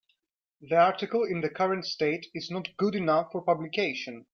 [0.61, 4.25] The article in the current state is not good enough for publication.